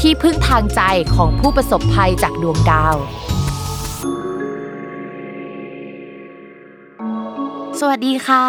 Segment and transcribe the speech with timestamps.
[0.00, 0.82] ที่พึ่งทางใจ
[1.14, 2.96] ของผู้ประสบภัยจากดวงดาว
[7.82, 8.44] สวัสดีค่ะ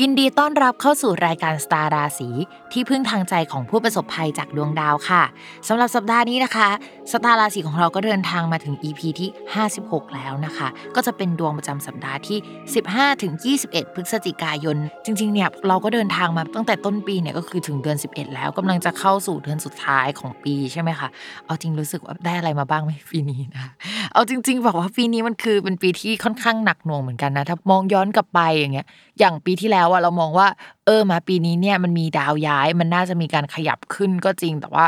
[0.00, 2.28] ยินดีต้อนรับเข้าสู่รายการสตาร์ราศี
[2.72, 5.22] ที่พึ่งทางใจของผู้ประสบภัยจากดวงดาวค่ะ
[5.68, 6.68] สำหรับสัปดาห์นี้นะคะ
[7.12, 9.28] สตาร์ราศีของเราก็เดินทางมาถึง EP ที่
[9.68, 12.38] 56 แล้วนะคะ ก็จะเป็นดวงประจำสัปดาห์ที่
[12.80, 13.32] 15 ถึง
[13.64, 21.08] 21 พฤศจิกายน จริงๆเนี่ยเราก็เดินทางมาตั้งแต่ต้นปีเนี่ยก็คือถึงเดือน 11 แล้วกำลังจะเข้าสู่เดือนสุดท้ายของปีใช่ไหมคะ
[21.46, 23.66] เอาจริงรู้สึกว่าได้อะไรมาบ้างไหมปีนี้นะ
[24.12, 28.86] เอาจริง ๆ บอกว่าปีนี้มันคือเป็นปีที่ค่อนข้างหนักหน่วงเหมือนกันนะถ้ามองย้อนกลับไปอย่างเงี้ย
[29.18, 30.48] อย่างปีที่แล้วอะเรามองว่า
[30.86, 34.84] เออมาปีนี้เนี่ยมันมีดาวย้าย มันน่าจะมีการขยับขึ้นก็จริงแต่ว่า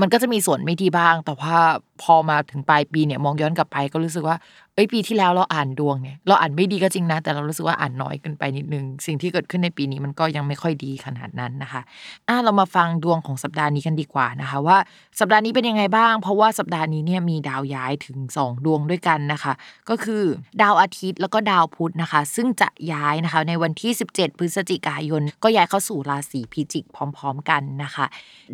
[0.00, 1.56] มันก็จะมีส่วนไม่ดีบ้าง แต่ว่า
[2.02, 4.36] พอมาถึงปลายปีเนี่ยมองย้อนกลับไปก็รู้สึกว่า
[4.74, 11.80] เอ้ยปีที่แล้วเราอ่านดวงเนี่ยเราอ่านไม่ดีก็จริงนะ แต่เรารู้สึกว่าอ่านน้อยเกินไปนิดนึง สิ่งที่เกิดขึ้นในปีนี้มันก็ยังไม่ค่อยดีขนาดนั้นนะคะ
[12.28, 14.76] อะเรามาฟังดวงของสัปดาห์นี้กันดีกว่านะคะ ว่า
[15.20, 19.52] สัปดาห์นี้เป็นยังไงบ้าง เพราะว่าสัปดาห์นี้เนี่ยมีดาวย้ายถึง 2 ดวงด้วยกันนะคะ
[19.88, 20.22] ก็คือ
[20.62, 28.06] ดาวอาทิตย์แล้วก็ดาวพุธนะคะ ซึ่งจะย้ายนะคะในวันที่ 17 พฤศจิกายน ก็ย้ายเข้าสู่ราศีพิจิกพร้อม ๆ กันนะคะ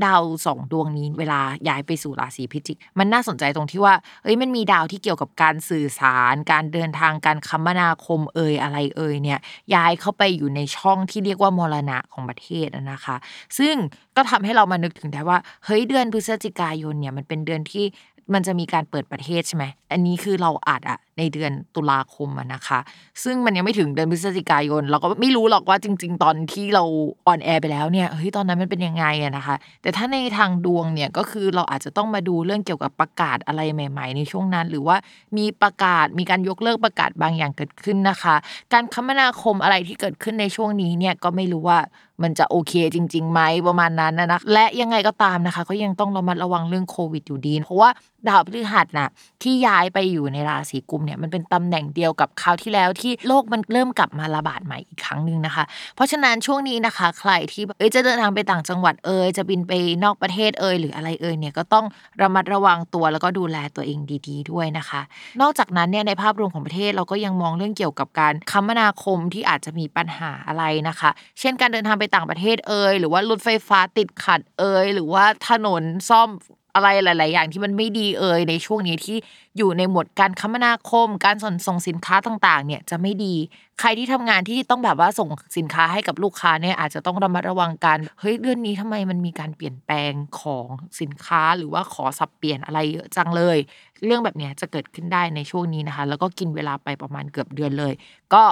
[0.04, 6.07] ดาวสองดวงนี้เวลาย้ายไปสู่ราศีพิจิก มันน่าสนใจตรงที่ว่าเอ้ยมันมีดาวที่เกี่ยวกับการสื่อสาร
[6.50, 9.38] การเดินทางการคมนาคมเอ่ยอะไรเอ่ยเนี่ย
[9.74, 13.16] ย้ายเข้าไปอยู่ในช่องที่เรียกว่ามรณะของประเทศนะคะ
[13.58, 13.74] ซึ่ง
[14.16, 17.84] ก็ทำให้เรามานึกถึงได้ว่าเฮ้ยเดือนพฤศจิกายนเนี่ยมันเป็นเดือนที่
[18.32, 22.78] มันจะมีการเปิดประเทศใช่ไหม อันนี้คือเราอาจอะ ในเดือนตุลาคมนะคะ
[23.24, 26.84] ซึ่งมันยังไม่ถึงเดือนพฤศจิกายน เราก็ไม่รู้หรอกว่าจริง ๆ ตอนที่เรา
[27.26, 34.96] on air ไปแล้วเนี่ยเฮ้ยตอนนั้นมันเป็นยังไงอะนะคะ แต่ถ้าในทางดวงเนี่ยก็คือเราอาจจะต้องมาดูเรื่องเกี่ยวกับประกาศอะไรใหม่ ๆ ในช่วงนั้น หรือว่า
[35.36, 38.34] มีประกาศมีการยกเลิกประกาศบางอย่างเกิดขึ้นนะคะ
[38.72, 41.78] การคมนาคมอะไรที่เกิดขึ้นในช่วงนี้เนี่ยก็ไม่รู้ว่า
[42.22, 47.90] มันจะโอเคจริงๆไหมประมาณนั้นนะนะและยังไงก็ตามนะคะ ก็ยังต้องระมัดระวังเรื่องโควิดอยู่ดี เพราะว่า
[48.28, 49.08] ดาวพฤหัสนะ
[49.42, 55.64] ที่ย้ายไปอยู่ในราศีกุมภ์เนี่ยมันเป็นตำแหน่งเดียวกับคราวที่แล้วที่โลกมันเริ่มกลับมาระบาดใหม่อีกครั้งหนึ่งนะคะ
[55.96, 59.72] เพราะฉะนั้นช่วงนี้นะคะ ใครที่เอ้ยจะเดินทางไปต่างจังหวัดเอ่ยจะบินไป
[60.04, 61.86] นอกประเทศเอ่ยหรืออะไรเอ่ยเนี่ยก็ต้อง
[62.22, 63.98] ระมัดระวังตัวแล้วก็ดูแลตัวเอง
[64.28, 65.00] ดี ๆ ด้วยนะคะ
[65.40, 76.28] นอกจากนั้นเนี่ยในภาพรวมของประเทศเราก็ยังมองเรื่องเกี่ยวกับการคมนาคมที่อาจจะมีปัญหาอะไรนะคะ เช่นการเดินทางไปต่างประเทศเอ่ยหรือว่ารถไฟฟ้าติดขัดเอ่ยหรือว่าถนนซ่อม
[76.74, 79.16] อะไรหลาย ๆ อย่างที่มันไม่ดีเอ่ยในช่วงนี้ที่
[79.56, 83.34] อยู่ในหมวดการคมนาคม การส่งส่งสินค้าต่าง ๆ เนี่ยจะไม่ดี
[83.80, 90.66] ใครที่ทำงานที่ต้องแบบว่าส่งสินค้าให้กับลูกค้าเนี่ยอาจจะต้องระมัดระวังกันเฮ้ยเดือนนี้ทำไมมันมีการเปลี่ยนแปลงของ
[91.00, 93.58] สินค้าหรือว่าขอสับเปลี่ยนอะไรเยอะจังเลย
[94.04, 97.92] เรื่องแบบเนี้ยจะเกิดขึ้นได้ในช่วงนี้นะคะ แล้วก็กินเวลาไปประมาณเกือบเดือนเลย
[98.34, 98.44] ก็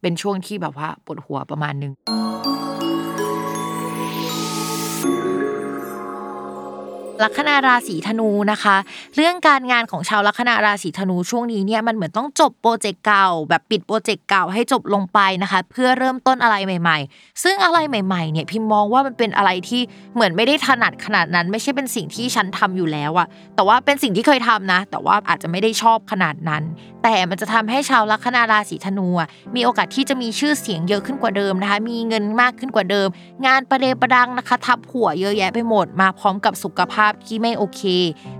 [0.00, 1.92] เป็นช่วงที่แบบว่าปวดหัวประมาณนึง
[7.22, 8.76] ลัคนาราศีธนูนะคะ
[9.16, 19.82] เรื่องการงานของชาวลัคนาราศีธนูช่วงนี้เนี่ยมันเหมือนต้องจบโปรเจกต์เก่า แบบปิดโปรเจกต์เก่าให้จบลงไปนะคะ เพื่อเริ่มต้นอะไรใหม่ ๆ ซึ่งอะไรใหม่ๆเนี่ยพิมมองว่ามันเป็นอะไรที่
[20.14, 26.62] เหมือนไม่ได้ถนัดขนาดนั้น ไม่ใช่เป็นสิ่งที่ฉันทำอยู่แล้วอะแต่ว่าเป็นสิ่งที่เคยทำนะ แต่ว่าอาจจะไม่ได้ชอบขนาดนั้น
[27.02, 29.08] แต่มันจะทำให้ชาวลัคนาราศีธนู
[29.54, 33.08] มีโอกาสที่จะมีชื่อเสียงเยอะขึ้นกว่าเดิมนะคะ มีเงินมากขึ้นกว่าเดิม
[33.46, 37.82] งานประเดประดังนะคะ ทับหัวเยอะแยะไปหมดมาพร้อมกับสุขภาพที่ไม่โอเค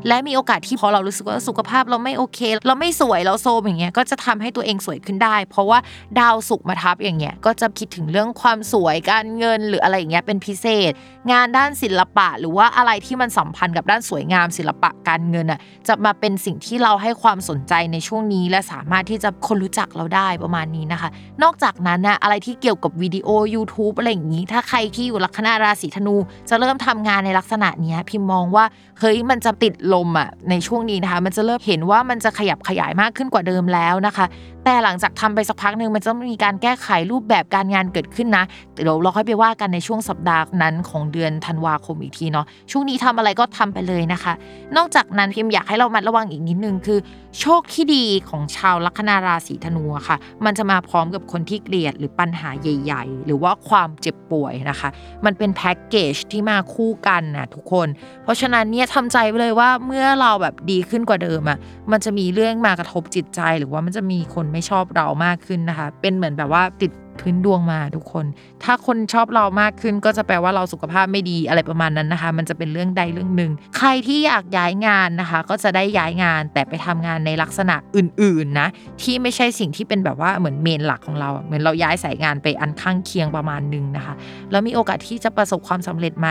[0.08, 5.78] และมีโอกาสที่พอเรารู้สึกว่าสุขภาพเราไม่โอเค เราไม่สวยเราโซมอย่างเงี้ยก็จะทำให้ตัวเองสวยขึ้นได้ เพราะว่า
[6.20, 10.92] ดาวสุกมาทับอย่างเงี้ยก็จะคิดถึงเรื่องความสวยการเงินหรืออะไรอย่างเงี้ยเป็นพิเศษ
[11.32, 21.08] งานด้านศิลปะ หรือว่าอะไรที่มันสัมพันธ์กับด้านสวยงามศิลปะการเงินอะจะมาเป็นสิ่งที่เราให้ความสนใจในช่วงนี้และสามารถที่จะคนรู้จักเราได้ประมาณนี้นะคะ
[21.42, 26.16] นอกจากนั้นนะอะไรที่เกี่ยวกับวิดีโอ YouTube อะไรอย่างนี้ ถ้าใครที่อยู่ลัคนาราศีธนู
[26.48, 28.64] จะเริ่มทำงานในลักษณะนี้พิมมองว่า
[29.00, 34.26] เฮ้ยมันจะติดลมอะในช่วงนี้นะคะ มันจะเริ่มเห็นว่ามันจะขยับขยายมากขึ้นกว่าเดิมแล้วนะคะ
[34.64, 44.32] แต่หลังจากทำไปสักพักหนึ่งมันจะมีการแก้ไขรูปแบบการงานเกิดขึ้นนะเดี๋ยวเราค่อยไปว่ากันในช่วงสัปดาห์นั้นของเดือนธันวาคมอีกทีเนาะช่วงนี้ทำอะไรก็ทำไปเลยนะคะ
[44.76, 46.98] นอกจากนั้นพิมอยากให้เรามัดระวังอีกนิดนึงคือ
[47.40, 54.88] โชคที่ดีของชาวลัคนาราศีธนูค่ะ มันจะมาพร้อมกับคนที่เกลียดหรือปัญหาใหญ่ ๆ หรือว่าความเจ็บป่วยนะคะ
[55.24, 57.88] มันเป็นแพ็กเกจที่มาคู่กันนะทุกคน
[58.22, 61.58] เพราะฉะนั้นเนี่ยทำใจไปเลยว่าเมื่อเราแบบดีขึ้นกว่าเดิมอะ
[61.92, 68.26] มันจะมีเรื่องมากระทบจิตใจหรือว่ามันจะมีคนไม่ชอบเรามากขึ้นนะคะ เป็นเหมือนแบบว่าติดพื้นดวงมาทุกคน
[68.64, 78.68] ถ้าคนชอบเรามากขึ้นก็จะแปลว่าเราสุขภาพไม่ดีอะไรประมาณนั้นนะคะ มันจะเป็นเรื่องใดเรื่องหนึ่ง ใครที่อยากย้ายงานนะคะ ก็จะได้ย้ายงานแต่ไปทำงานในลักษณะอื่นๆนะ
[79.02, 84.14] ที่ไม่ใช่สิ่งที่เป็นแบบว่าเหมือนเมนหลักของเรา เหมือนเราย้ายสายงานไปอันข้างเคียงประมาณหนึ่งนะคะ
[84.50, 86.28] แล้วมีโอกาสที่จะประสบความสำเร็จไหม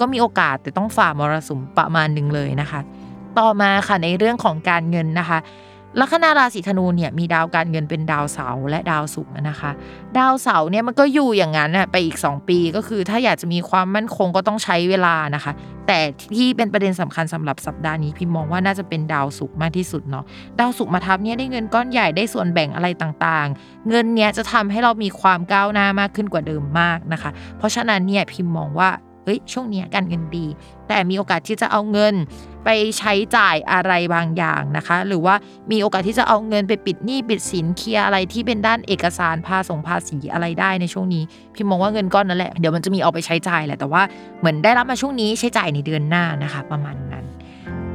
[0.00, 2.80] ก็มีโอกาสแต่ต้องฝ่ามรสุมประมาณหนึ่งเลยนะคะ
[3.38, 5.38] ต่อมาค่ะในเรื่องของการเงินนะคะ
[6.00, 9.70] ลัคนาราศีธนูเนี่ยมีดาวการเงินเป็นดาวเสาร์และดาวศุกร์นะคะ
[10.18, 15.52] ดาวเสาร์เนี่ยมันก็อยู่อย่างนั้นน่ะไปอีก 2 ปีก็คือถ้าอยากจะมีความมั่นคงก็ต้องใช้เวลานะคะ
[15.86, 15.98] แต่
[16.36, 20.24] ที่เป็นประเด็นสำคัญสำหรับสัปดาห์นี้พิมมองว่าน่าจะเป็นดาวศุกร์มากที่สุดเนาะ
[20.60, 28.90] ดาวศุกร์มาทับเนี่ยได้เงินก้อนใหญ่ได้ส่วนแบ่งอะไรต่างๆ เงินเนี้ยจะทำให้เรามีความก้าวหน้ามากขึ้นกว่าเดิมมากนะคะ เพราะฉะนั้นเนี่ยพิมมองว่า
[29.24, 30.46] เฮ้ยช่วงนี้การเงินดี
[30.88, 32.14] แต่มีโอกาสที่จะเอาเงิน
[32.64, 32.68] ไป
[32.98, 35.34] ใช้จ่ายอะไรบางอย่างนะคะ หรือว่า
[35.70, 41.22] มีโอกาสที่จะเอาเงินไปปิดหนี้ปิดสินเคลียอะไรที่เป็นด้านเอกสารภาษงภาษีอะไรได้ในช่วงนี้
[41.54, 44.02] พิมมองว่าเงินก้อนนั่นแหละเดี๋ยวมันจะมีเอาไปใช้จ่ายแหละแต่ว่า
[44.40, 47.24] เหมือนได้รับมาช่วงนี้ใช้จ่ายในเดือนหน้านะคะ ประมาณนั้น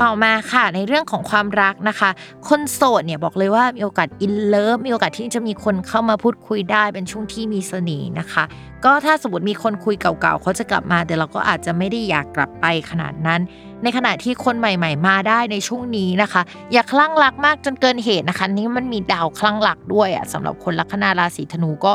[0.01, 2.09] ต่อมาค่ะในเรื่องของความรักนะคะ
[2.49, 8.43] คนโสดเนี่ยบอกเลยว่ามีโอกาสอินเลิฟมีโอกาสที่จะมีคนเข้ามาพูดคุยได้เป็นช่วงที่มีเสน่ห์นะคะ
[8.85, 13.41] ก็ถ้าสมมติมีคนคุยเก่าๆเขาจะกลับมาแต่เราก็อาจจะไม่ได้อยากกลับไปขนาดนั้น
[13.83, 16.41] ในขณะที่คนใหม่ๆ มาได้ในช่วงนี้นะคะ
[16.73, 21.91] อย่าคลั่งรักมากจนเกินเหตุนะคะ นี่มันมีดาวคลั่งรักด้วยอะสำหรับคนลัคนาราศีธนูก็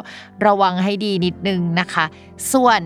[0.46, 2.04] ระวังให้ดีนิดนึงนะคะ
[2.52, 2.80] ส่วน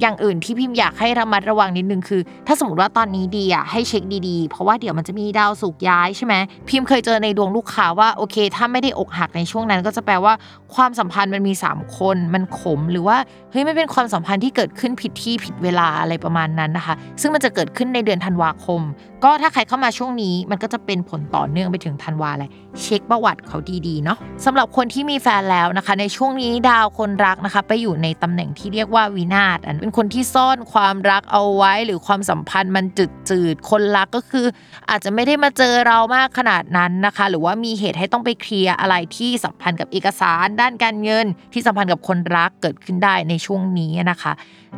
[0.00, 6.34] อย่างอื่นที่พิมพ์อยากให้ระมัดระวังนิดนึงคือ ถ้าสมมติว่าตอนนี้ดีอะให้เช็คดีๆ เพราะว่าเดี๋ยวมันจะมีดาวสุกย้ายใช่ไหม
[6.68, 10.34] พิมพ์เคยเจอในดวงลูกค้าว่าโอเค ถ้าไม่ได้อกหักในช่วงนั้น ก็จะแปลว่า
[10.74, 13.16] ความสัมพันธ์มันมี 3 คนมันขมหรือว่า
[13.52, 18.80] เฮ้ยไม่เป็นความสัมพันธ์ที่เกิดขึ้นผิดที่ผิดเวลาอะไรประมาณนั้นนะคะ ซึ่งมันจะเกิดขึ้นในเดือนธันวาคม
[19.24, 22.50] ก็ถ้าใครเข้ามาช่วงนี้มันก็จะเป็นผลต่อเนื่องไปถึงธันวาเลย
[22.82, 34.46] เช็คประวัติเขาดีๆเนาะสำหรับคนที่มีแฟนแล้วนะคะ ในช่วงนี้ดาวคนรักนะคะ ไปอยู่ในตำแหน่งที่เรียกว่าวินาศอันเป็นคนที่ซ่อนความรักเอาไว้ หรือความสัมพันธ์มันจืดจืดคนรักก็คือ
[34.90, 44.32] อาจจะไม่ได้มาเจอเรามากขนาดนั้นนะคะ หรือว่ามีเหตุให้ต้องไปเคลียร์อะไรที่สัมพันธ์กับเอกสาร ด้านการเงิน ที่สัมพันธ์กับคนรักเกิดขึ้นได้ในช่วงนี้นะคะ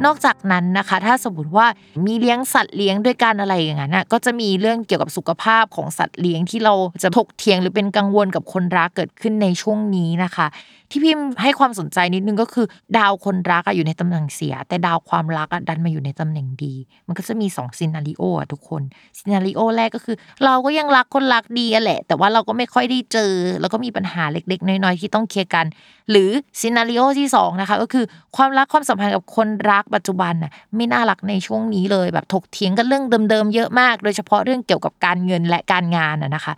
[0.04, 1.66] นอกจากนั้นนะคะ ถ้าสมมติว่า
[2.06, 10.46] มีเลี้ยงสัตว์เลี้ยงด้วยกันอะไรอย่างนั้นก็จะมีเรื่องเกี่ยวกับสุขภาพของสัตว์เลี้ยงที่เราจะถกเถียงหรือเป็นกังวลกับคนรักเกิดขึ้นในช่วงนี้นะคะ
[10.94, 12.66] ที่พิมพ์ให้ความสนใจนิดนึงก็คือ
[12.98, 16.74] ดาวคนรักอะอยู่ในตำแหน่งเสีย แต่ดาวความรักอะดันมาอยู่ในตำแหน่งดี
[17.06, 18.82] มันก็จะมี2ซีนารีโออะทุกคน
[19.18, 25.66] ซีนารีโอแรกก็คือ เราก็ยังรักคนรักดีอะแหละ แต่ว่าเราก็ไม่ค่อยได้เจอ แล้วก็มีปัญหาเล็กๆ น้อยๆที่ต้องเคลียร์กัน
[26.10, 26.30] หรือ
[26.60, 28.04] scenario ที่สองนะคะก็คือ
[28.36, 36.54] ความรักความสัมพันธ์กับคนรักปัจจุบันน่ะไม่น่ารักในช่วงนี้เลยแบบถกเถียงกันเรื่องเดิมๆเยอะมาก โดยเฉพาะเรื่องเกี่ยวกับการเงินและการงานน่ะนะคะ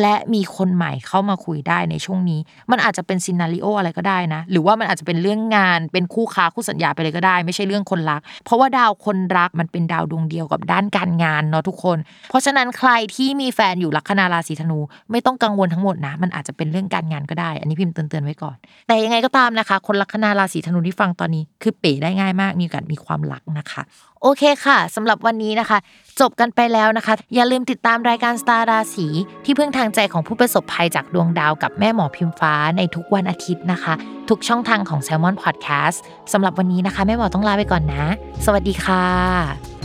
[0.00, 11.98] และมีคนใหม่เข้ามาคุยได้ในช่วงนี้ มันอาจจะเป็น scenario อะไรก็ได้นะ หรือว่ามันอาจจะเป็นเรื่องงานเป็นคู่ค้าคู่สัญญาไปเลยก็ได้ ไม่ใช่เรื่องคนรัก เพราะว่าดาวคนรักมันเป็นดาวดวงเดียวกับด้านการงานเนาะทุกคน
[12.30, 14.78] เพราะฉะนั้นใครที่มีแฟนอยู่ลัคนาราศีธนู
[15.10, 18.56] ไม่ต้องกังวลทั้งหมดนะ มันอาจจะเป็นเรื่องการงานก็ได้ อันนี้พิมพ์เตือนๆไว้ก่อน
[18.86, 23.82] แต่ยังไงก็ตามนะคะ คนลัคนาราศีธนูที่ฟังตอนนี้ คือเป๋ได้ง่ายมาก มีโอกาสมีความรักนะคะ
[24.22, 25.78] โอเคค่ะสำหรับวันนี้นะคะ
[26.20, 29.06] จบกันไปแล้วนะคะ อย่าลืมติดตามรายการสตาร์ราศี
[29.44, 33.94] ที่พึ่งทางใจของผู้ประสบภัยจากดวงดาวกับแม่หมอพิมฟ้าในทุกวันอาทิตย์นะคะ
[34.28, 35.98] ทุกช่องทางของ Salmon Podcast
[36.32, 38.04] สำหรับวันนี้นะคะ แม่หมอต้องลาไปก่อนนะ
[38.44, 39.77] สวัสดีค่ะ